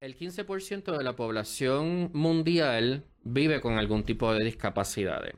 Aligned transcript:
El 0.00 0.16
15% 0.16 0.96
de 0.96 1.04
la 1.04 1.14
población 1.14 2.10
mundial 2.14 3.04
vive 3.22 3.60
con 3.60 3.78
algún 3.78 4.02
tipo 4.04 4.32
de 4.32 4.42
discapacidades. 4.42 5.34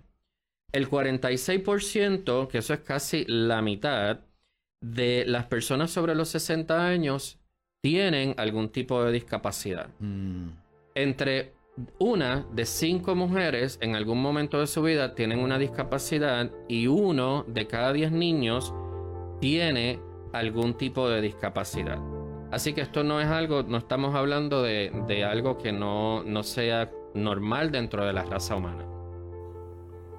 El 0.71 0.89
46%, 0.89 2.47
que 2.47 2.59
eso 2.59 2.73
es 2.73 2.81
casi 2.81 3.25
la 3.27 3.61
mitad, 3.61 4.21
de 4.81 5.25
las 5.27 5.47
personas 5.47 5.91
sobre 5.91 6.15
los 6.15 6.29
60 6.29 6.87
años 6.87 7.41
tienen 7.83 8.35
algún 8.37 8.69
tipo 8.69 9.03
de 9.03 9.11
discapacidad. 9.11 9.89
Mm. 9.99 10.51
Entre 10.95 11.55
una 11.99 12.47
de 12.53 12.65
cinco 12.65 13.17
mujeres 13.17 13.79
en 13.81 13.97
algún 13.97 14.23
momento 14.23 14.61
de 14.61 14.69
su 14.69 14.83
vida 14.83 15.17
tienen 15.17 15.41
una 15.41 15.59
discapacidad 15.59 16.53
y 16.69 16.87
uno 16.87 17.45
de 17.49 17.67
cada 17.67 17.93
diez 17.93 18.13
niños 18.13 18.73
tiene 19.41 19.99
algún 20.33 20.75
tipo 20.77 21.09
de 21.09 21.21
discapacidad. 21.21 22.12
Así 22.53 22.75
que 22.75 22.83
esto 22.83 23.03
no 23.03 23.19
es 23.19 23.29
algo, 23.29 23.63
no 23.63 23.79
estamos 23.79 24.15
hablando 24.15 24.63
de, 24.63 25.25
algo 25.27 25.57
que 25.57 25.73
no, 25.73 26.23
no 26.23 26.43
sea 26.43 26.91
normal 27.15 27.73
dentro 27.73 28.05
de 28.05 28.13
la 28.13 28.25
raza 28.25 28.57
humana. 28.57 28.85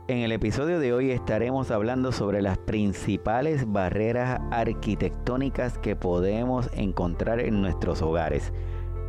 En 0.07 0.17
el 0.17 0.31
episodio 0.31 0.79
de 0.79 0.93
hoy 0.93 1.11
estaremos 1.11 1.69
hablando 1.69 2.11
sobre 2.11 2.41
las 2.41 2.57
principales 2.57 3.71
barreras 3.71 4.41
arquitectónicas 4.49 5.77
que 5.77 5.95
podemos 5.95 6.71
encontrar 6.73 7.39
en 7.39 7.61
nuestros 7.61 8.01
hogares. 8.01 8.51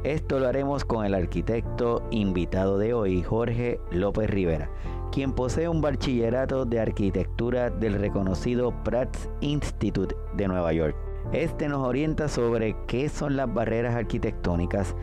Esto 0.04 0.38
lo 0.38 0.46
haremos 0.46 0.84
con 0.84 1.06
el 1.06 1.14
arquitecto 1.14 2.06
invitado 2.10 2.76
de 2.76 2.92
hoy, 2.92 3.22
Jorge 3.22 3.80
López 3.90 4.28
Rivera, 4.28 4.70
quien 5.10 5.32
posee 5.32 5.66
un 5.66 5.80
bachillerato 5.80 6.66
de 6.66 6.78
arquitectura 6.78 7.70
del 7.70 7.94
reconocido 7.94 8.84
Pratt 8.84 9.16
Institute 9.40 10.14
de 10.36 10.46
Nueva 10.46 10.74
York. 10.74 11.03
Este 11.32 11.68
nos 11.68 11.86
orienta 11.86 12.28
sobre 12.28 12.76
qué 12.86 13.08
son 13.08 13.36
las 13.36 13.52
barreras 13.52 13.94
arquitectónicas, 13.94 14.94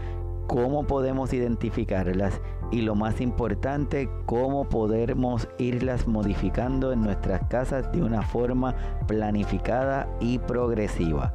cómo 0.47 0.85
podemos 0.85 1.33
identificarlas 1.33 2.41
y 2.71 2.81
lo 2.81 2.95
más 2.95 3.19
importante, 3.19 4.09
cómo 4.25 4.69
podemos 4.69 5.47
irlas 5.57 6.07
modificando 6.07 6.93
en 6.93 7.01
nuestras 7.01 7.41
casas 7.49 7.91
de 7.91 8.01
una 8.01 8.21
forma 8.21 8.75
planificada 9.07 10.07
y 10.19 10.39
progresiva 10.39 11.33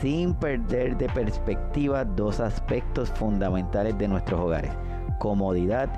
sin 0.00 0.34
perder 0.34 0.96
de 0.96 1.08
perspectiva 1.08 2.04
dos 2.04 2.40
aspectos 2.40 3.10
fundamentales 3.10 3.96
de 3.98 4.08
nuestros 4.08 4.40
hogares, 4.40 4.72
comodidad 5.18 5.88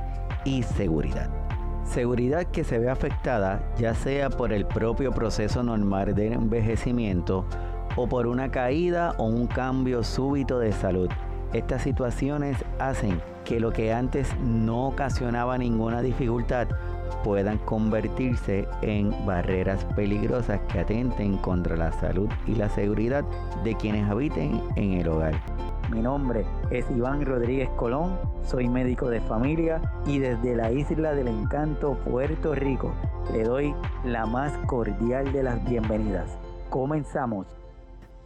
y 0.44 0.62
seguridad. 0.62 1.30
Seguridad 1.84 2.44
que 2.44 2.62
se 2.62 2.78
ve 2.78 2.88
afectada 2.88 3.60
ya 3.76 3.94
sea 3.94 4.30
por 4.30 4.52
el 4.52 4.64
propio 4.66 5.12
proceso 5.12 5.62
normal 5.62 6.14
de 6.14 6.32
envejecimiento 6.32 7.46
o 7.96 8.06
por 8.08 8.26
una 8.26 8.50
caída 8.50 9.14
o 9.18 9.24
un 9.24 9.46
cambio 9.46 10.02
súbito 10.02 10.58
de 10.58 10.72
salud. 10.72 11.08
Estas 11.52 11.82
situaciones 11.82 12.56
hacen 12.78 13.20
que 13.44 13.58
lo 13.58 13.72
que 13.72 13.92
antes 13.92 14.28
no 14.38 14.88
ocasionaba 14.88 15.58
ninguna 15.58 16.00
dificultad 16.00 16.68
puedan 17.24 17.58
convertirse 17.58 18.66
en 18.82 19.14
barreras 19.26 19.84
peligrosas 19.96 20.60
que 20.72 20.80
atenten 20.80 21.36
contra 21.38 21.76
la 21.76 21.92
salud 21.92 22.28
y 22.46 22.54
la 22.54 22.68
seguridad 22.68 23.24
de 23.64 23.74
quienes 23.74 24.08
habiten 24.08 24.60
en 24.76 24.92
el 24.92 25.08
hogar. 25.08 25.34
Mi 25.90 26.00
nombre 26.00 26.44
es 26.70 26.88
Iván 26.90 27.26
Rodríguez 27.26 27.68
Colón, 27.70 28.16
soy 28.44 28.68
médico 28.68 29.08
de 29.08 29.20
familia 29.20 29.82
y 30.06 30.20
desde 30.20 30.54
la 30.54 30.70
isla 30.70 31.14
del 31.14 31.26
encanto 31.26 31.94
Puerto 32.04 32.54
Rico 32.54 32.92
le 33.32 33.42
doy 33.42 33.74
la 34.04 34.24
más 34.26 34.52
cordial 34.66 35.32
de 35.32 35.42
las 35.42 35.68
bienvenidas. 35.68 36.30
Comenzamos. 36.70 37.59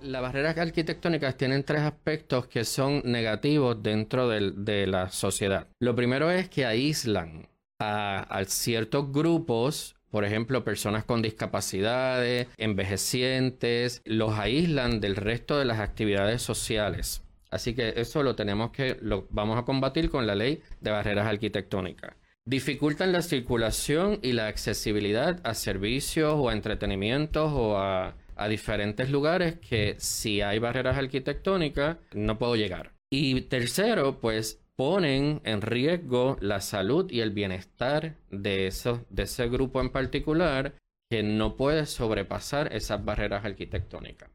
Las 0.04 0.20
barreras 0.20 0.58
arquitectónicas 0.58 1.34
tienen 1.38 1.64
tres 1.64 1.80
aspectos 1.80 2.46
que 2.46 2.64
son 2.64 3.00
negativos 3.06 3.82
dentro 3.82 4.28
de 4.28 4.86
la 4.86 5.08
sociedad. 5.08 5.66
Lo 5.80 5.96
primero 5.96 6.30
es 6.30 6.50
que 6.50 6.66
aíslan 6.66 7.48
a, 7.80 8.42
ciertos 8.46 9.10
grupos 9.10 9.96
por 10.10 10.24
ejemplo, 10.24 10.62
personas 10.62 11.04
con 11.04 11.22
discapacidades, 11.22 12.46
envejecientes, 12.56 14.00
los 14.04 14.38
aíslan 14.38 15.00
del 15.00 15.16
resto 15.16 15.58
de 15.58 15.64
las 15.64 15.80
actividades 15.80 16.40
sociales. 16.40 17.24
Así 17.50 17.74
que 17.74 17.94
eso 17.96 18.22
lo 18.22 18.36
tenemos 18.36 18.70
que, 18.70 18.96
lo 19.00 19.26
vamos 19.30 19.58
a 19.58 19.64
combatir 19.64 20.10
con 20.10 20.28
la 20.28 20.36
ley 20.36 20.62
de 20.80 20.92
barreras 20.92 21.26
arquitectónicas. 21.26 22.14
Dificultan 22.44 23.10
la 23.10 23.22
circulación 23.22 24.20
y 24.22 24.34
la 24.34 24.46
accesibilidad 24.46 25.40
a 25.44 25.54
servicios 25.54 26.34
o 26.36 26.48
a 26.48 26.52
entretenimientos 26.52 27.50
o 27.52 27.78
a, 27.78 28.14
a 28.36 28.48
diferentes 28.48 29.10
lugares 29.10 29.58
que 29.58 29.96
si 29.98 30.40
hay 30.40 30.58
barreras 30.58 30.96
arquitectónicas 30.96 31.98
no 32.12 32.38
puedo 32.38 32.56
llegar. 32.56 32.92
Y 33.10 33.42
tercero, 33.42 34.20
pues 34.20 34.60
ponen 34.76 35.40
en 35.44 35.62
riesgo 35.62 36.36
la 36.40 36.60
salud 36.60 37.10
y 37.10 37.20
el 37.20 37.30
bienestar 37.30 38.16
de, 38.30 38.72
de 39.10 39.22
ese 39.22 39.48
grupo 39.48 39.80
en 39.80 39.90
particular 39.90 40.74
que 41.08 41.22
no 41.22 41.56
puede 41.56 41.86
sobrepasar 41.86 42.72
esas 42.72 43.04
barreras 43.04 43.44
arquitectónicas. 43.44 44.30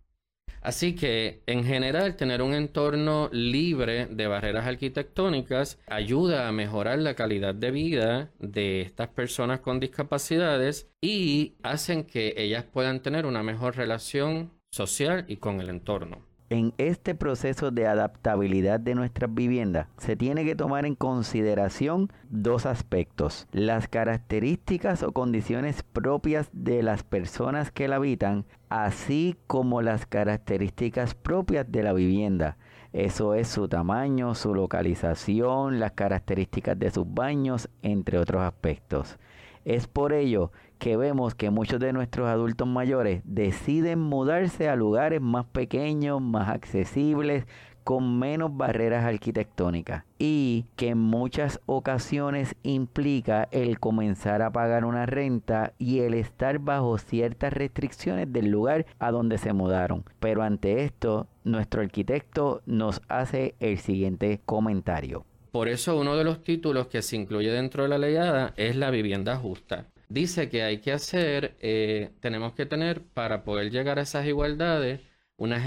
Así 0.62 0.96
que, 0.96 1.42
en 1.46 1.64
general, 1.64 2.16
tener 2.16 2.42
un 2.42 2.54
entorno 2.54 3.30
libre 3.32 4.08
de 4.08 4.28
barreras 4.28 4.68
arquitectónicas 4.68 5.80
ayuda 5.88 6.48
a 6.48 6.52
mejorar 6.52 7.00
la 7.00 7.16
calidad 7.16 7.56
de 7.56 7.72
vida 7.72 8.32
de 8.40 8.82
estas 8.82 9.08
personas 9.10 9.62
con 9.62 9.80
discapacidades 9.80 10.90
y 11.02 11.56
hacen 11.64 12.04
que 12.04 12.34
ellas 12.38 12.66
puedan 12.66 13.02
tener 13.02 13.26
una 13.26 13.44
mejor 13.44 13.78
relación 13.78 14.52
social 14.72 15.26
y 15.28 15.38
con 15.38 15.62
el 15.62 15.70
entorno. 15.70 16.29
En 16.52 16.74
este 16.80 17.14
proceso 17.14 17.70
de 17.70 17.86
adaptabilidad 17.86 18.80
de 18.80 18.96
nuestras 18.96 19.32
viviendas 19.32 19.86
se 20.00 20.16
tiene 20.16 20.44
que 20.44 20.56
tomar 20.56 20.88
en 20.88 20.96
consideración 20.96 22.12
dos 22.28 22.66
aspectos. 22.66 23.48
Las 23.52 23.88
características 23.88 25.04
o 25.04 25.12
condiciones 25.12 25.84
propias 25.84 26.50
de 26.52 26.82
las 26.82 27.04
personas 27.04 27.72
que 27.72 27.88
la 27.88 27.98
habitan, 27.98 28.46
así 28.70 29.36
como 29.46 29.84
las 29.84 30.08
características 30.08 31.14
propias 31.14 31.72
de 31.72 31.84
la 31.84 31.94
vivienda. 31.94 32.58
Eso 32.94 33.36
es 33.36 33.48
su 33.48 33.68
tamaño, 33.68 34.34
su 34.34 34.56
localización, 34.56 35.80
las 35.80 35.92
características 35.92 36.80
de 36.80 36.90
sus 36.90 37.06
baños, 37.14 37.70
entre 37.84 38.18
otros 38.18 38.42
aspectos. 38.42 39.20
Es 39.66 39.88
por 39.88 40.14
ello 40.14 40.52
que 40.78 40.98
vemos 40.98 41.36
que 41.36 41.50
muchos 41.50 41.80
de 41.80 41.94
nuestros 41.94 42.28
adultos 42.28 42.68
mayores 42.68 43.22
deciden 43.26 44.00
mudarse 44.00 44.70
a 44.70 44.76
lugares 44.76 45.22
más 45.22 45.46
pequeños, 45.46 46.22
más 46.22 46.50
accesibles, 46.50 47.46
con 47.90 48.20
menos 48.20 48.56
barreras 48.56 49.04
arquitectónicas 49.04 50.04
y 50.20 50.68
que 50.76 50.90
en 50.90 51.00
muchas 51.00 51.60
ocasiones 51.66 52.56
implica 52.62 53.48
el 53.50 53.80
comenzar 53.80 54.44
a 54.44 54.52
pagar 54.52 54.86
una 54.86 55.08
renta 55.08 55.74
y 55.80 56.02
el 56.02 56.14
estar 56.14 56.60
bajo 56.60 57.00
ciertas 57.00 57.52
restricciones 57.52 58.32
del 58.32 58.52
lugar 58.52 58.86
a 59.00 59.10
donde 59.10 59.40
se 59.40 59.54
mudaron. 59.54 60.04
Pero 60.20 60.44
ante 60.44 60.84
esto, 60.84 61.26
nuestro 61.44 61.82
arquitecto 61.82 62.62
nos 62.68 63.02
hace 63.08 63.56
el 63.60 63.80
siguiente 63.80 64.40
comentario. 64.46 65.26
Por 65.52 65.68
eso 65.68 65.98
uno 65.98 66.16
de 66.16 66.24
los 66.24 66.44
títulos 66.44 66.88
que 66.88 67.02
se 67.02 67.16
incluye 67.16 67.52
dentro 67.52 67.84
de 67.84 67.90
la 67.90 67.98
leyada 67.98 68.54
es 68.58 68.76
la 68.76 68.92
vivienda 68.92 69.38
justa 69.38 69.88
dice 70.10 70.50
que 70.50 70.64
hay 70.64 70.80
que 70.80 70.92
hacer, 70.92 71.56
eh, 71.60 72.12
tenemos 72.20 72.54
que 72.54 72.66
tener 72.66 73.04
para 73.04 73.44
poder 73.44 73.72
llegar 73.72 74.00
a 74.00 74.02
esas 74.02 74.26
igualdades 74.26 75.02
unas, 75.38 75.64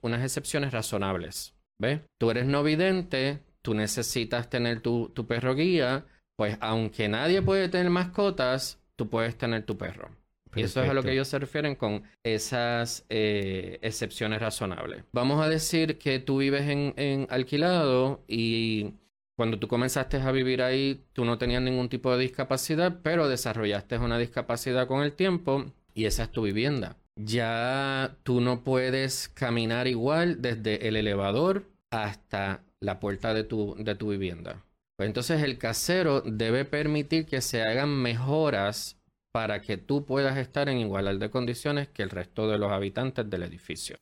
unas 0.00 0.22
excepciones 0.22 0.72
razonables. 0.72 1.54
¿Ves? 1.78 2.00
Tú 2.18 2.30
eres 2.30 2.46
no 2.46 2.62
vidente, 2.62 3.40
tú 3.62 3.74
necesitas 3.74 4.48
tener 4.48 4.80
tu, 4.80 5.12
perro 5.26 5.54
guía, 5.54 6.06
pues 6.36 6.56
aunque 6.60 7.08
nadie 7.08 7.42
puede 7.42 7.68
tener 7.68 7.90
mascotas, 7.90 8.78
tú 8.96 9.08
puedes 9.08 9.36
tener 9.36 9.64
tu 9.64 9.76
perro. 9.76 10.10
Y 10.54 10.62
eso 10.62 10.82
es 10.82 10.90
a 10.90 10.94
lo 10.94 11.04
que 11.04 11.12
ellos 11.12 11.28
se 11.28 11.38
refieren 11.38 11.76
con 11.76 12.02
esas 12.24 13.06
eh, 13.08 13.78
excepciones 13.82 14.40
razonables. 14.40 15.04
Vamos 15.12 15.40
a 15.40 15.48
decir 15.48 15.96
que 15.96 16.18
tú 16.18 16.38
vives 16.38 16.62
en, 16.62 16.92
en 16.96 17.28
alquilado 17.30 18.24
y 18.26 18.94
cuando 19.40 19.58
tú 19.58 19.68
comenzaste 19.68 20.18
a 20.18 20.32
vivir 20.32 20.60
ahí, 20.60 21.02
tú 21.14 21.24
no 21.24 21.38
tenías 21.38 21.62
ningún 21.62 21.88
tipo 21.88 22.14
de 22.14 22.20
discapacidad, 22.20 22.98
pero 23.02 23.26
desarrollaste 23.26 23.96
una 23.96 24.18
discapacidad 24.18 24.86
con 24.86 25.02
el 25.02 25.14
tiempo 25.14 25.64
y 25.94 26.04
esa 26.04 26.24
es 26.24 26.30
tu 26.30 26.42
vivienda. 26.42 26.98
Ya 27.16 28.18
tú 28.22 28.42
no 28.42 28.62
puedes 28.64 29.30
caminar 29.30 29.86
igual 29.86 30.42
desde 30.42 30.86
el 30.86 30.94
elevador 30.94 31.64
hasta 31.88 32.64
la 32.80 33.00
puerta 33.00 33.32
de 33.32 33.44
tu, 33.44 33.76
de 33.78 33.94
tu 33.94 34.10
vivienda. 34.10 34.62
Pues 34.98 35.06
entonces 35.06 35.42
el 35.42 35.56
casero 35.56 36.20
debe 36.20 36.66
permitir 36.66 37.24
que 37.24 37.40
se 37.40 37.62
hagan 37.62 37.88
mejoras 37.88 38.98
para 39.32 39.62
que 39.62 39.78
tú 39.78 40.04
puedas 40.04 40.36
estar 40.36 40.68
en 40.68 40.76
igualdad 40.76 41.14
de 41.16 41.30
condiciones 41.30 41.88
que 41.88 42.02
el 42.02 42.10
resto 42.10 42.46
de 42.46 42.58
los 42.58 42.70
habitantes 42.70 43.30
del 43.30 43.44
edificio. 43.44 43.96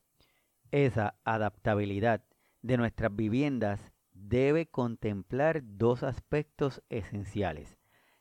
Esa 0.73 1.15
adaptabilidad 1.23 2.25
de 2.61 2.77
nuestras 2.77 3.15
viviendas 3.15 3.93
debe 4.21 4.67
contemplar 4.67 5.63
dos 5.65 6.03
aspectos 6.03 6.83
esenciales. 6.89 7.79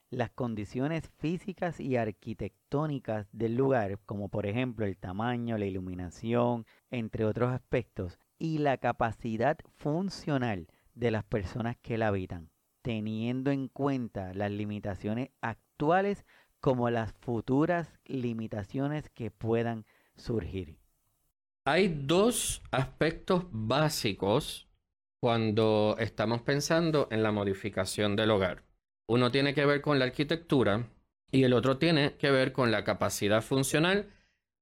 Las 0.09 0.31
condiciones 0.31 1.09
físicas 1.17 1.79
y 1.79 1.97
arquitectónicas 1.97 3.27
del 3.31 3.55
lugar, 3.55 3.99
como 4.05 4.29
por 4.29 4.45
ejemplo 4.45 4.85
el 4.85 4.97
tamaño, 4.97 5.57
la 5.57 5.65
iluminación, 5.65 6.65
entre 6.91 7.25
otros 7.25 7.51
aspectos, 7.51 8.17
y 8.39 8.59
la 8.59 8.77
capacidad 8.77 9.57
funcional 9.75 10.67
de 10.93 11.11
las 11.11 11.25
personas 11.25 11.75
que 11.81 11.97
la 11.97 12.07
habitan, 12.07 12.49
teniendo 12.81 13.51
en 13.51 13.67
cuenta 13.67 14.33
las 14.33 14.51
limitaciones 14.51 15.29
actuales 15.41 16.25
como 16.61 16.89
las 16.89 17.11
futuras 17.13 17.91
limitaciones 18.05 19.09
que 19.09 19.29
puedan 19.29 19.85
surgir. 20.15 20.77
Hay 21.65 21.89
dos 21.89 22.63
aspectos 22.71 23.45
básicos 23.51 24.66
cuando 25.19 25.95
estamos 25.99 26.41
pensando 26.41 27.07
en 27.11 27.23
la 27.23 27.31
modificación 27.31 28.15
del 28.15 28.31
hogar. 28.31 28.63
Uno 29.07 29.31
tiene 29.31 29.53
que 29.53 29.65
ver 29.65 29.81
con 29.81 29.99
la 29.99 30.05
arquitectura 30.05 30.87
y 31.31 31.43
el 31.43 31.53
otro 31.53 31.77
tiene 31.77 32.15
que 32.17 32.31
ver 32.31 32.51
con 32.51 32.71
la 32.71 32.83
capacidad 32.83 33.41
funcional 33.41 34.09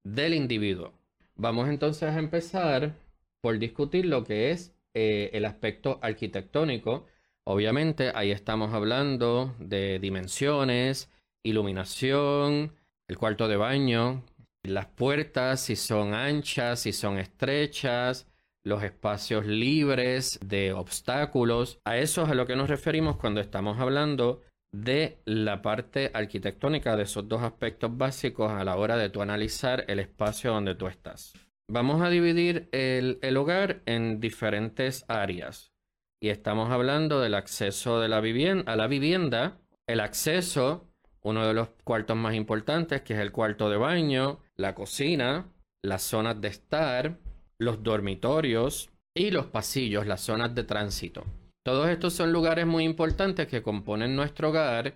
del 0.04 0.34
individuo. 0.34 0.94
Vamos 1.36 1.68
entonces 1.68 2.10
a 2.10 2.19
empezar 2.19 2.94
por 3.42 3.60
discutir 3.60 4.06
lo 4.06 4.24
que 4.24 4.52
es 4.52 4.74
eh, 4.94 5.30
el 5.34 5.46
aspecto 5.46 6.00
arquitectónico. 6.02 7.06
Obviamente 7.44 8.12
ahí 8.16 8.31
estamos 8.31 8.74
hablando 8.74 9.54
de 9.60 10.00
dimensiones, 10.00 11.12
iluminación, 11.44 12.74
el 13.08 13.18
cuarto 13.18 13.48
de 13.48 13.58
baño, 13.58 14.24
las 14.63 14.88
puertas, 14.88 15.60
si 15.60 15.75
son 15.75 16.13
anchas, 16.13 16.80
si 16.80 16.94
son 16.94 17.19
estrechas, 17.19 18.28
los 18.66 18.84
espacios 18.84 19.46
libres 19.46 20.40
de 20.44 20.74
obstáculos. 20.74 21.80
A 21.86 21.98
eso 21.98 22.24
es 22.24 22.30
a 22.30 22.36
lo 22.36 22.46
que 22.46 22.56
nos 22.56 22.70
referimos 22.70 23.16
cuando 23.18 23.40
estamos 23.40 23.80
hablando 23.80 24.42
de 24.74 25.20
la 25.24 25.62
parte 25.62 26.12
arquitectónica 26.14 26.98
de 26.98 27.04
esos 27.04 27.30
dos 27.30 27.44
aspectos 27.44 27.96
básicos 27.96 28.52
a 28.52 28.64
la 28.66 28.76
hora 28.76 28.98
de 28.98 29.10
tu 29.10 29.22
analizar 29.22 29.86
el 29.88 30.00
espacio 30.00 30.52
donde 30.52 30.76
tú 30.76 30.88
estás. 30.88 31.34
Vamos 31.70 32.02
a 32.02 32.10
dividir 32.10 32.68
el, 32.72 33.20
el 33.22 33.38
hogar 33.38 33.82
en 33.86 34.20
diferentes 34.20 35.06
áreas 35.08 35.72
y 36.20 36.30
estamos 36.30 36.72
hablando 36.72 37.22
del 37.22 37.36
acceso 37.36 38.00
de 38.00 38.08
la 38.08 38.20
vivienda, 38.20 38.72
a 38.72 38.76
la 38.76 38.88
vivienda, 38.88 39.60
el 39.88 40.00
acceso, 40.00 40.90
uno 41.22 41.48
de 41.48 41.54
los 41.54 41.70
cuartos 41.84 42.18
más 42.18 42.34
importantes 42.34 43.02
que 43.02 43.14
es 43.14 43.20
el 43.20 43.32
cuarto 43.32 43.70
de 43.70 43.78
baño, 43.78 44.40
la 44.56 44.74
cocina, 44.74 45.52
las 45.84 46.02
zonas 46.02 46.42
de 46.42 46.48
estar, 46.48 47.18
los 47.60 47.84
dormitorios 47.84 48.90
y 49.16 49.31
los 49.31 49.48
pasillos, 49.48 50.06
las 50.07 50.22
zonas 50.22 50.54
de 50.54 50.63
tránsito. 50.63 51.24
Todos 51.63 51.90
estos 51.90 52.13
son 52.13 52.31
lugares 52.31 52.68
muy 52.68 52.84
importantes 52.84 53.48
que 53.48 53.63
componen 53.63 54.16
nuestro 54.16 54.50
hogar. 54.50 54.96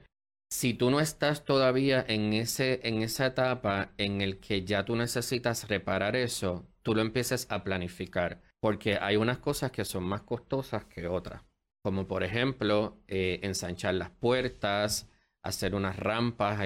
Si 0.52 0.74
tú 0.74 0.92
no 0.92 1.00
estás 1.00 1.46
todavía 1.46 2.04
en, 2.08 2.34
ese, 2.34 2.80
en 2.84 3.02
esa 3.02 3.28
etapa 3.28 3.92
en 3.98 4.22
el 4.22 4.40
que 4.40 4.66
ya 4.66 4.84
tú 4.84 4.96
necesitas 4.96 5.68
reparar 5.68 6.16
eso, 6.16 6.66
tú 6.84 6.94
lo 6.94 7.02
empieces 7.02 7.48
a 7.50 7.64
planificar, 7.64 8.42
porque 8.60 8.98
hay 9.00 9.16
unas 9.16 9.40
cosas 9.40 9.72
que 9.72 9.86
son 9.86 10.04
más 10.04 10.22
costosas 10.22 10.86
que 10.86 11.08
otras, 11.08 11.44
como 11.84 12.08
por 12.08 12.24
ejemplo 12.24 12.98
eh, 13.08 13.40
ensanchar 13.44 13.96
las 13.96 14.10
puertas, 14.10 15.10
hacer 15.44 15.76
unas 15.76 15.98
rampas 15.98 16.60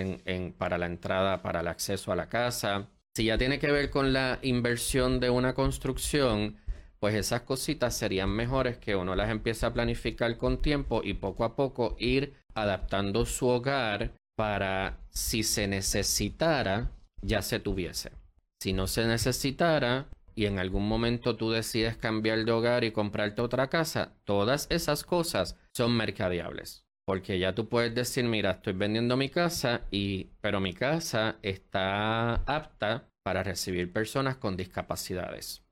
para 0.58 0.78
la 0.78 0.86
entrada, 0.86 1.42
para 1.42 1.62
el 1.62 1.68
acceso 1.68 2.12
a 2.12 2.16
la 2.16 2.30
casa. 2.30 2.90
Si 3.16 3.26
ya 3.26 3.38
tiene 3.38 3.60
que 3.60 3.72
ver 3.72 3.92
con 3.92 4.12
la 4.12 4.40
inversión 4.42 5.20
de 5.20 5.30
una 5.30 5.54
construcción, 5.54 6.58
pues 7.00 7.14
esas 7.14 7.42
cositas 7.42 7.96
serían 7.96 8.32
mejores 8.32 8.78
que 8.78 8.96
uno 8.96 9.16
las 9.16 9.30
empiece 9.30 9.66
a 9.68 9.74
planificar 9.74 10.36
con 10.38 10.62
tiempo 10.62 11.02
y 11.04 11.14
poco 11.14 11.44
a 11.44 11.56
poco 11.56 11.96
ir 12.00 12.34
adaptando 12.56 13.26
su 13.26 13.48
hogar 13.48 14.14
para 14.36 14.98
si 15.10 15.44
se 15.44 15.68
necesitara, 15.68 16.92
ya 17.22 17.44
se 17.44 17.60
tuviese. 17.60 18.12
Si 18.60 18.74
no 18.74 18.88
se 18.88 19.06
necesitara 19.06 20.08
y 20.34 20.46
en 20.46 20.58
algún 20.58 20.88
momento 20.88 21.36
tú 21.36 21.52
decides 21.52 21.98
cambiar 21.98 22.46
de 22.46 22.52
hogar 22.52 22.84
y 22.84 22.92
comprarte 22.92 23.44
otra 23.44 23.70
casa, 23.70 24.14
todas 24.24 24.66
esas 24.72 25.04
cosas 25.04 25.56
son 25.72 25.96
mercadeables. 25.96 26.84
Porque 27.06 27.38
ya 27.38 27.54
tú 27.54 27.68
puedes 27.68 27.94
decir, 27.94 28.24
mira, 28.24 28.52
estoy 28.52 28.74
vendiendo 28.74 29.18
mi 29.18 29.30
casa 29.30 29.82
y 29.92 30.30
pero 30.42 30.60
mi 30.60 30.74
casa 30.74 31.38
está 31.42 32.36
apta 32.36 33.10
para 33.24 33.44
recibir 33.44 33.92
personas 33.92 34.38
con 34.38 34.56
discapacidades. 34.56 35.64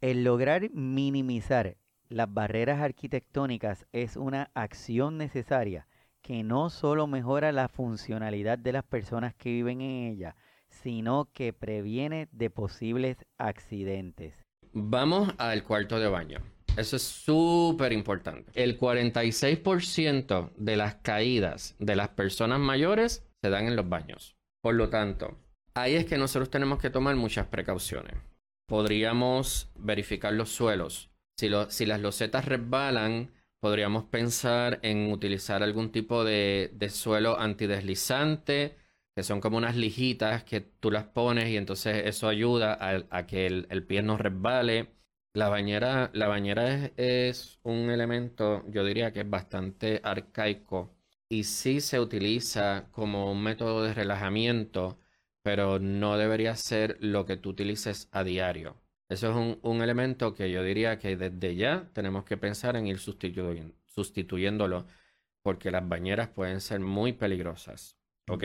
El 0.00 0.24
lograr 0.24 0.70
minimizar 0.72 1.76
las 2.08 2.32
barreras 2.32 2.80
arquitectónicas 2.80 3.86
es 3.92 4.16
una 4.16 4.50
acción 4.54 5.18
necesaria 5.18 5.86
que 6.22 6.42
no 6.42 6.70
solo 6.70 7.06
mejora 7.06 7.52
la 7.52 7.68
funcionalidad 7.68 8.58
de 8.58 8.72
las 8.72 8.84
personas 8.84 9.34
que 9.34 9.50
viven 9.50 9.82
en 9.82 10.12
ella, 10.12 10.36
sino 10.68 11.28
que 11.32 11.52
previene 11.52 12.28
de 12.32 12.50
posibles 12.50 13.18
accidentes. 13.36 14.42
Vamos 14.72 15.34
al 15.38 15.62
cuarto 15.64 15.98
de 15.98 16.08
baño. 16.08 16.53
Eso 16.76 16.96
es 16.96 17.02
súper 17.02 17.92
importante. 17.92 18.50
El 18.54 18.78
46% 18.78 20.50
de 20.56 20.76
las 20.76 20.96
caídas 20.96 21.74
de 21.78 21.96
las 21.96 22.08
personas 22.08 22.58
mayores 22.58 23.24
se 23.42 23.50
dan 23.50 23.66
en 23.66 23.76
los 23.76 23.88
baños. 23.88 24.36
Por 24.62 24.74
lo 24.74 24.88
tanto, 24.88 25.38
ahí 25.74 25.94
es 25.94 26.06
que 26.06 26.18
nosotros 26.18 26.50
tenemos 26.50 26.78
que 26.78 26.90
tomar 26.90 27.16
muchas 27.16 27.46
precauciones 27.46 28.14
podríamos 28.66 29.70
verificar 29.76 30.32
los 30.32 30.50
suelos. 30.50 31.10
Si, 31.38 31.48
las 31.48 32.00
losetas 32.00 32.44
resbalan, 32.44 33.30
podríamos 33.60 34.04
pensar 34.04 34.78
en 34.82 35.10
utilizar 35.10 35.62
algún 35.62 35.90
tipo 35.90 36.24
de, 36.24 36.70
suelo 36.90 37.38
antideslizante, 37.38 38.76
que 39.16 39.22
son 39.22 39.40
como 39.40 39.58
unas 39.58 39.76
lijitas 39.76 40.44
que 40.44 40.60
tú 40.60 40.90
las 40.90 41.04
pones 41.04 41.48
y 41.48 41.56
entonces 41.56 42.02
eso 42.06 42.28
ayuda 42.28 42.78
a, 43.10 43.26
que 43.26 43.46
el, 43.46 43.84
pie 43.84 44.02
no 44.02 44.16
resbale. 44.16 44.88
La 45.34 45.48
bañera, 45.50 46.10
la 46.14 46.28
bañera 46.28 46.90
es, 46.96 47.58
un 47.62 47.90
elemento, 47.90 48.64
yo 48.70 48.84
diría 48.84 49.12
que 49.12 49.20
es 49.20 49.28
bastante 49.28 50.00
arcaico 50.02 50.96
y 51.28 51.44
sí 51.44 51.80
se 51.80 52.00
utiliza 52.00 52.88
como 52.92 53.30
un 53.30 53.42
método 53.42 53.82
de 53.82 53.92
relajamiento 53.92 54.98
pero 55.44 55.78
no 55.78 56.16
debería 56.16 56.56
ser 56.56 56.96
lo 57.00 57.26
que 57.26 57.36
tú 57.36 57.50
utilices 57.50 58.08
a 58.12 58.24
diario. 58.24 58.80
Eso 59.10 59.30
es 59.30 59.58
un, 59.62 59.82
elemento 59.82 60.32
que 60.32 60.50
yo 60.50 60.62
diría 60.64 60.98
que 60.98 61.16
desde 61.18 61.54
ya 61.54 61.90
tenemos 61.92 62.24
que 62.24 62.38
pensar 62.38 62.76
en 62.76 62.86
ir 62.86 62.98
sustituyéndolo, 62.98 64.86
porque 65.42 65.70
las 65.70 65.86
bañeras 65.86 66.28
pueden 66.28 66.62
ser 66.62 66.80
muy 66.80 67.12
peligrosas. 67.12 67.98
¿Ok? 68.26 68.44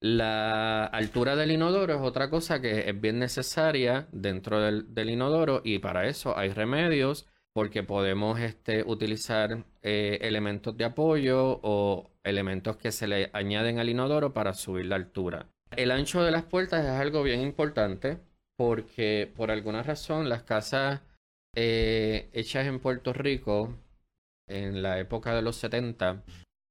La 0.00 0.84
altura 0.84 1.34
del 1.34 1.50
inodoro 1.50 1.94
es 1.94 2.00
otra 2.00 2.30
cosa 2.30 2.60
que 2.60 2.88
es 2.88 3.00
bien 3.00 3.18
necesaria 3.18 4.06
dentro 4.12 4.60
del, 4.60 5.10
inodoro 5.10 5.60
y 5.64 5.80
para 5.80 6.06
eso 6.06 6.38
hay 6.38 6.50
remedios 6.50 7.26
porque 7.52 7.82
podemos 7.82 8.38
este, 8.38 8.84
utilizar 8.84 9.64
eh, 9.82 10.18
elementos 10.22 10.76
de 10.76 10.84
apoyo 10.84 11.58
o 11.62 12.12
elementos 12.22 12.76
que 12.76 12.92
se 12.92 13.08
le 13.08 13.30
añaden 13.32 13.80
al 13.80 13.88
inodoro 13.88 14.32
para 14.32 14.54
subir 14.54 14.86
la 14.86 14.94
altura. 14.94 15.48
El 15.76 15.90
ancho 15.90 16.22
de 16.22 16.30
las 16.30 16.44
puertas 16.44 16.84
es 16.84 16.92
algo 16.92 17.24
bien 17.24 17.40
importante 17.40 18.18
porque 18.56 19.32
por 19.34 19.50
alguna 19.50 19.82
razón 19.82 20.28
las 20.28 20.44
casas 20.44 21.00
eh, 21.56 22.30
hechas 22.32 22.68
en 22.68 22.78
Puerto 22.78 23.12
Rico 23.12 23.74
en 24.48 24.80
la 24.80 25.00
época 25.00 25.34
de 25.34 25.42
los 25.42 25.56
70, 25.56 26.22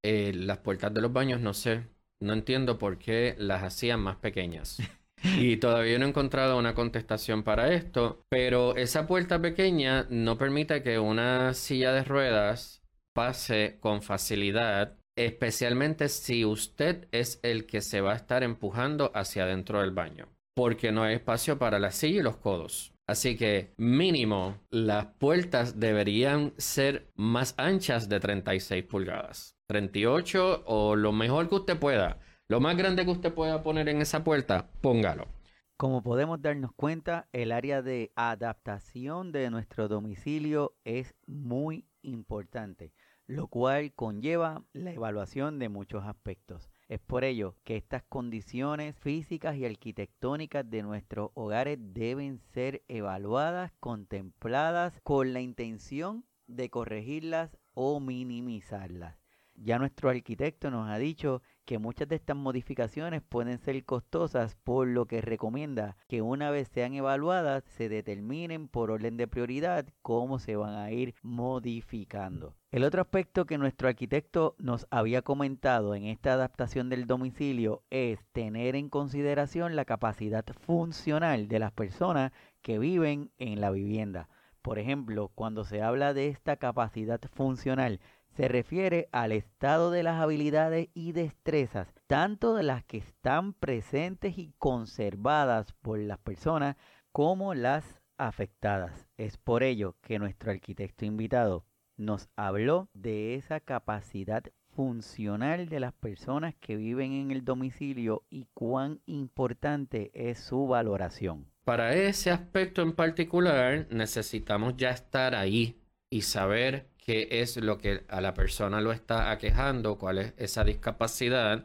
eh, 0.02 0.32
las 0.34 0.58
puertas 0.58 0.94
de 0.94 1.02
los 1.02 1.12
baños 1.12 1.40
no 1.40 1.52
sé, 1.52 1.84
no 2.20 2.32
entiendo 2.32 2.78
por 2.78 2.98
qué 2.98 3.34
las 3.38 3.62
hacían 3.62 4.00
más 4.00 4.16
pequeñas. 4.16 4.78
Y 5.36 5.56
todavía 5.56 5.98
no 5.98 6.06
he 6.06 6.10
encontrado 6.10 6.56
una 6.56 6.76
contestación 6.76 7.42
para 7.42 7.74
esto, 7.74 8.22
pero 8.28 8.76
esa 8.76 9.08
puerta 9.08 9.42
pequeña 9.42 10.06
no 10.10 10.38
permite 10.38 10.80
que 10.84 11.00
una 11.00 11.54
silla 11.54 11.92
de 11.92 12.04
ruedas 12.04 12.84
pase 13.16 13.78
con 13.80 14.00
facilidad 14.00 14.96
especialmente 15.18 16.08
si 16.08 16.44
usted 16.44 17.08
es 17.10 17.40
el 17.42 17.66
que 17.66 17.80
se 17.80 18.00
va 18.00 18.12
a 18.12 18.16
estar 18.16 18.44
empujando 18.44 19.10
hacia 19.14 19.42
adentro 19.42 19.80
del 19.80 19.90
baño, 19.90 20.28
porque 20.54 20.92
no 20.92 21.02
hay 21.02 21.16
espacio 21.16 21.58
para 21.58 21.80
la 21.80 21.90
silla 21.90 22.20
y 22.20 22.22
los 22.22 22.36
codos. 22.36 22.94
Así 23.08 23.36
que 23.36 23.72
mínimo 23.76 24.60
las 24.70 25.06
puertas 25.06 25.80
deberían 25.80 26.52
ser 26.56 27.10
más 27.16 27.54
anchas 27.56 28.08
de 28.08 28.20
36 28.20 28.84
pulgadas. 28.84 29.57
38 29.68 30.64
o 30.66 30.96
lo 30.96 31.12
mejor 31.12 31.48
que 31.48 31.54
usted 31.54 31.78
pueda. 31.78 32.18
Lo 32.48 32.60
más 32.60 32.76
grande 32.76 33.04
que 33.04 33.12
usted 33.12 33.32
pueda 33.32 33.62
poner 33.62 33.88
en 33.88 34.00
esa 34.02 34.24
puerta, 34.24 34.70
póngalo. 34.80 35.28
Como 35.76 36.02
podemos 36.02 36.42
darnos 36.42 36.72
cuenta, 36.74 37.28
el 37.32 37.52
área 37.52 37.82
de 37.82 38.10
adaptación 38.16 39.30
de 39.30 39.50
nuestro 39.50 39.86
domicilio 39.86 40.74
es 40.84 41.14
muy 41.26 41.86
importante 42.02 42.92
lo 43.28 43.46
cual 43.46 43.92
conlleva 43.92 44.64
la 44.72 44.92
evaluación 44.92 45.58
de 45.58 45.68
muchos 45.68 46.04
aspectos. 46.04 46.70
Es 46.88 46.98
por 46.98 47.24
ello 47.24 47.56
que 47.62 47.76
estas 47.76 48.02
condiciones 48.02 48.96
físicas 48.96 49.54
y 49.56 49.66
arquitectónicas 49.66 50.68
de 50.68 50.82
nuestros 50.82 51.30
hogares 51.34 51.78
deben 51.78 52.38
ser 52.38 52.82
evaluadas, 52.88 53.70
contempladas 53.80 54.98
con 55.02 55.34
la 55.34 55.42
intención 55.42 56.24
de 56.46 56.70
corregirlas 56.70 57.58
o 57.74 58.00
minimizarlas. 58.00 59.17
Ya 59.60 59.78
nuestro 59.78 60.08
arquitecto 60.10 60.70
nos 60.70 60.88
ha 60.88 60.98
dicho 60.98 61.42
que 61.64 61.78
muchas 61.78 62.08
de 62.08 62.16
estas 62.16 62.36
modificaciones 62.36 63.22
pueden 63.22 63.58
ser 63.58 63.84
costosas, 63.84 64.54
por 64.54 64.86
lo 64.86 65.06
que 65.06 65.20
recomienda 65.20 65.96
que 66.06 66.22
una 66.22 66.50
vez 66.50 66.68
sean 66.68 66.94
evaluadas 66.94 67.64
se 67.64 67.88
determinen 67.88 68.68
por 68.68 68.90
orden 68.90 69.16
de 69.16 69.26
prioridad 69.26 69.86
cómo 70.00 70.38
se 70.38 70.56
van 70.56 70.74
a 70.74 70.92
ir 70.92 71.14
modificando. 71.22 72.54
El 72.70 72.84
otro 72.84 73.02
aspecto 73.02 73.46
que 73.46 73.58
nuestro 73.58 73.88
arquitecto 73.88 74.54
nos 74.58 74.86
había 74.90 75.22
comentado 75.22 75.94
en 75.94 76.04
esta 76.04 76.34
adaptación 76.34 76.88
del 76.88 77.06
domicilio 77.06 77.82
es 77.90 78.24
tener 78.32 78.76
en 78.76 78.88
consideración 78.88 79.74
la 79.74 79.84
capacidad 79.84 80.44
funcional 80.60 81.48
de 81.48 81.58
las 81.58 81.72
personas 81.72 82.32
que 82.62 82.78
viven 82.78 83.30
en 83.38 83.60
la 83.60 83.70
vivienda. 83.70 84.28
Por 84.62 84.78
ejemplo, 84.78 85.30
cuando 85.34 85.64
se 85.64 85.82
habla 85.82 86.12
de 86.12 86.28
esta 86.28 86.56
capacidad 86.56 87.20
funcional, 87.32 88.00
se 88.38 88.46
refiere 88.46 89.08
al 89.10 89.32
estado 89.32 89.90
de 89.90 90.04
las 90.04 90.22
habilidades 90.22 90.90
y 90.94 91.10
destrezas, 91.10 91.92
tanto 92.06 92.54
de 92.54 92.62
las 92.62 92.84
que 92.84 92.98
están 92.98 93.52
presentes 93.52 94.38
y 94.38 94.54
conservadas 94.58 95.72
por 95.82 95.98
las 95.98 96.18
personas 96.18 96.76
como 97.10 97.52
las 97.54 98.00
afectadas. 98.16 99.08
Es 99.16 99.38
por 99.38 99.64
ello 99.64 99.96
que 100.02 100.20
nuestro 100.20 100.52
arquitecto 100.52 101.04
invitado 101.04 101.64
nos 101.96 102.28
habló 102.36 102.88
de 102.94 103.34
esa 103.34 103.58
capacidad 103.58 104.44
funcional 104.68 105.68
de 105.68 105.80
las 105.80 105.92
personas 105.94 106.54
que 106.60 106.76
viven 106.76 107.14
en 107.14 107.32
el 107.32 107.44
domicilio 107.44 108.22
y 108.30 108.46
cuán 108.54 109.00
importante 109.06 110.12
es 110.14 110.38
su 110.38 110.68
valoración. 110.68 111.50
Para 111.64 111.92
ese 111.92 112.30
aspecto 112.30 112.82
en 112.82 112.92
particular 112.92 113.88
necesitamos 113.90 114.76
ya 114.76 114.90
estar 114.90 115.34
ahí 115.34 115.82
y 116.08 116.22
saber 116.22 116.86
qué 117.08 117.26
es 117.30 117.56
lo 117.56 117.78
que 117.78 118.04
a 118.08 118.20
la 118.20 118.34
persona 118.34 118.82
lo 118.82 118.92
está 118.92 119.30
aquejando, 119.30 119.96
cuál 119.96 120.18
es 120.18 120.34
esa 120.36 120.62
discapacidad, 120.62 121.64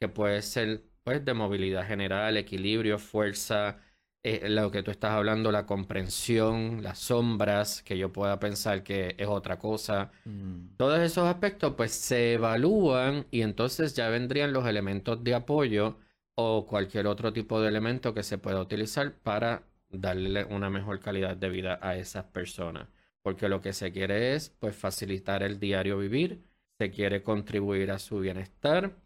que 0.00 0.08
puede 0.08 0.42
ser 0.42 0.82
pues 1.04 1.24
de 1.24 1.32
movilidad 1.32 1.86
general, 1.86 2.36
equilibrio, 2.36 2.98
fuerza, 2.98 3.78
eh, 4.24 4.48
lo 4.48 4.72
que 4.72 4.82
tú 4.82 4.90
estás 4.90 5.12
hablando, 5.12 5.52
la 5.52 5.64
comprensión, 5.64 6.82
las 6.82 6.98
sombras, 6.98 7.82
que 7.84 7.98
yo 7.98 8.12
pueda 8.12 8.40
pensar 8.40 8.82
que 8.82 9.14
es 9.16 9.28
otra 9.28 9.60
cosa. 9.60 10.10
Mm. 10.24 10.76
Todos 10.76 10.98
esos 10.98 11.28
aspectos 11.28 11.74
pues 11.76 11.92
se 11.92 12.32
evalúan 12.32 13.26
y 13.30 13.42
entonces 13.42 13.94
ya 13.94 14.08
vendrían 14.08 14.52
los 14.52 14.66
elementos 14.66 15.22
de 15.22 15.36
apoyo 15.36 15.98
o 16.34 16.66
cualquier 16.66 17.06
otro 17.06 17.32
tipo 17.32 17.60
de 17.60 17.68
elemento 17.68 18.12
que 18.12 18.24
se 18.24 18.38
pueda 18.38 18.60
utilizar 18.60 19.12
para 19.22 19.62
darle 19.88 20.44
una 20.46 20.68
mejor 20.68 20.98
calidad 20.98 21.36
de 21.36 21.48
vida 21.48 21.78
a 21.80 21.94
esas 21.94 22.24
personas 22.24 22.88
porque 23.22 23.48
lo 23.48 23.60
que 23.60 23.72
se 23.72 23.92
quiere 23.92 24.34
es 24.34 24.50
pues 24.58 24.76
facilitar 24.76 25.42
el 25.42 25.58
diario 25.58 25.98
vivir, 25.98 26.40
se 26.78 26.90
quiere 26.90 27.22
contribuir 27.22 27.90
a 27.90 27.98
su 27.98 28.20
bienestar, 28.20 28.96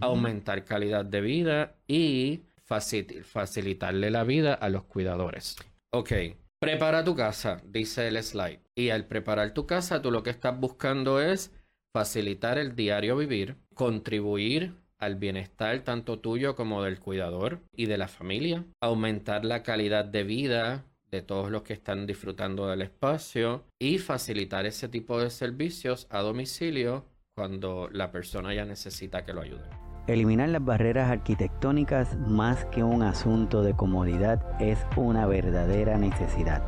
aumentar 0.00 0.64
calidad 0.64 1.04
de 1.04 1.20
vida 1.20 1.74
y 1.86 2.40
facilitarle 2.64 4.10
la 4.10 4.24
vida 4.24 4.54
a 4.54 4.70
los 4.70 4.84
cuidadores. 4.84 5.56
Ok, 5.92 6.12
prepara 6.58 7.04
tu 7.04 7.14
casa, 7.14 7.60
dice 7.66 8.08
el 8.08 8.22
slide. 8.22 8.60
Y 8.74 8.90
al 8.90 9.04
preparar 9.06 9.52
tu 9.52 9.66
casa, 9.66 10.00
tú 10.00 10.10
lo 10.10 10.22
que 10.22 10.30
estás 10.30 10.58
buscando 10.58 11.20
es 11.20 11.52
facilitar 11.92 12.56
el 12.56 12.74
diario 12.74 13.16
vivir, 13.16 13.56
contribuir 13.74 14.74
al 14.98 15.16
bienestar 15.16 15.80
tanto 15.80 16.20
tuyo 16.20 16.54
como 16.54 16.82
del 16.82 17.00
cuidador 17.00 17.60
y 17.74 17.86
de 17.86 17.98
la 17.98 18.08
familia, 18.08 18.64
aumentar 18.80 19.44
la 19.44 19.62
calidad 19.62 20.04
de 20.04 20.24
vida 20.24 20.84
de 21.10 21.22
todos 21.22 21.50
los 21.50 21.62
que 21.62 21.72
están 21.72 22.06
disfrutando 22.06 22.68
del 22.68 22.82
espacio 22.82 23.64
y 23.78 23.98
facilitar 23.98 24.66
ese 24.66 24.88
tipo 24.88 25.20
de 25.20 25.30
servicios 25.30 26.06
a 26.10 26.20
domicilio 26.20 27.04
cuando 27.34 27.88
la 27.90 28.10
persona 28.10 28.54
ya 28.54 28.64
necesita 28.64 29.24
que 29.24 29.32
lo 29.32 29.40
ayude. 29.40 29.68
Eliminar 30.06 30.48
las 30.48 30.64
barreras 30.64 31.10
arquitectónicas 31.10 32.18
más 32.18 32.64
que 32.66 32.82
un 32.82 33.02
asunto 33.02 33.62
de 33.62 33.74
comodidad 33.76 34.60
es 34.60 34.78
una 34.96 35.26
verdadera 35.26 35.98
necesidad. 35.98 36.64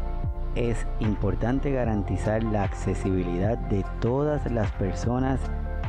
Es 0.55 0.87
importante 1.01 1.73
garantizar 1.73 2.45
la 2.45 2.65
accesibilidad 2.65 3.59
de 3.59 3.85
todas 4.01 4.51
las 4.53 4.71
personas 4.73 5.41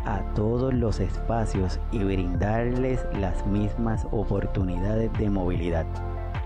a 0.05 0.21
todos 0.33 0.73
los 0.73 0.99
espacios 0.99 1.79
y 1.91 1.99
brindarles 1.99 3.05
las 3.19 3.45
mismas 3.45 4.05
oportunidades 4.11 5.11
de 5.13 5.29
movilidad. 5.29 5.85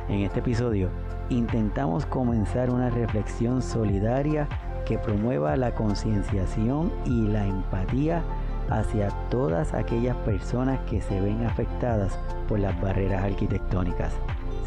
En 0.09 0.21
este 0.21 0.39
episodio 0.39 0.89
intentamos 1.29 2.05
comenzar 2.05 2.69
una 2.69 2.89
reflexión 2.89 3.61
solidaria 3.61 4.47
que 4.85 4.97
promueva 4.97 5.55
la 5.57 5.75
concienciación 5.75 6.91
y 7.05 7.27
la 7.27 7.45
empatía 7.45 8.23
hacia 8.69 9.09
todas 9.29 9.73
aquellas 9.73 10.15
personas 10.17 10.79
que 10.89 11.01
se 11.01 11.19
ven 11.19 11.45
afectadas 11.45 12.17
por 12.47 12.59
las 12.59 12.79
barreras 12.81 13.23
arquitectónicas. 13.23 14.13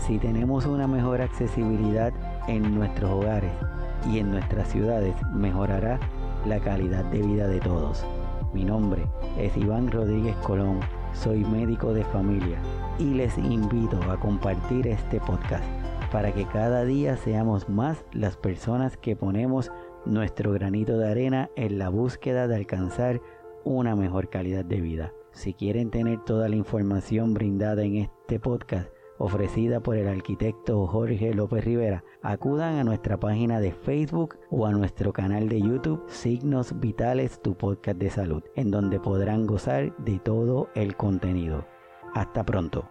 Si 0.06 0.18
tenemos 0.18 0.66
una 0.66 0.86
mejor 0.86 1.20
accesibilidad 1.20 2.12
en 2.48 2.74
nuestros 2.74 3.10
hogares 3.10 3.52
y 4.10 4.18
en 4.18 4.30
nuestras 4.30 4.68
ciudades, 4.68 5.14
mejorará 5.34 5.98
la 6.46 6.58
calidad 6.58 7.04
de 7.06 7.22
vida 7.22 7.46
de 7.46 7.60
todos. 7.60 8.04
Mi 8.52 8.64
nombre 8.64 9.06
es 9.38 9.56
Iván 9.56 9.90
Rodríguez 9.90 10.36
Colón, 10.36 10.80
soy 11.12 11.44
médico 11.44 11.92
de 11.92 12.04
familia 12.04 12.58
y 12.98 13.14
les 13.14 13.36
invito 13.38 14.00
a 14.10 14.18
compartir 14.18 14.86
este 14.86 15.20
podcast 15.20 15.64
para 16.10 16.32
que 16.32 16.46
cada 16.46 16.84
día 16.84 17.16
seamos 17.16 17.68
más 17.68 18.04
las 18.12 18.36
personas 18.36 18.96
que 18.96 19.14
ponemos 19.16 19.70
nuestro 20.04 20.52
granito 20.52 20.98
de 20.98 21.08
arena 21.08 21.50
en 21.56 21.78
la 21.78 21.88
búsqueda 21.88 22.48
de 22.48 22.56
alcanzar 22.56 23.20
una 23.64 23.94
mejor 23.94 24.28
calidad 24.28 24.64
de 24.64 24.80
vida. 24.80 25.12
Si 25.32 25.54
quieren 25.54 25.90
tener 25.90 26.18
toda 26.24 26.48
la 26.48 26.56
información 26.56 27.34
brindada 27.34 27.82
en 27.84 27.96
este 27.96 28.40
podcast, 28.40 28.88
ofrecida 29.18 29.80
por 29.80 29.96
el 29.96 30.08
arquitecto 30.08 30.86
Jorge 30.86 31.32
López 31.34 31.64
Rivera, 31.64 32.02
acudan 32.22 32.76
a 32.76 32.84
nuestra 32.84 33.20
página 33.20 33.60
de 33.60 33.72
Facebook 33.72 34.36
o 34.50 34.66
a 34.66 34.72
nuestro 34.72 35.12
canal 35.12 35.48
de 35.48 35.60
YouTube 35.60 36.02
Signos 36.08 36.80
Vitales, 36.80 37.40
tu 37.40 37.54
podcast 37.54 37.98
de 37.98 38.10
salud, 38.10 38.42
en 38.56 38.70
donde 38.70 38.98
podrán 38.98 39.46
gozar 39.46 39.94
de 39.98 40.18
todo 40.18 40.68
el 40.74 40.96
contenido. 40.96 41.66
Hasta 42.14 42.44
pronto. 42.44 42.88